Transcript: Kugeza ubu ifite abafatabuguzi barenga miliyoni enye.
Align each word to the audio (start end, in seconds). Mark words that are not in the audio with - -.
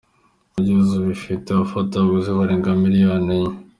Kugeza 0.53 0.89
ubu 0.97 1.09
ifite 1.17 1.47
abafatabuguzi 1.51 2.29
barenga 2.37 2.69
miliyoni 2.83 3.29
enye. 3.41 3.53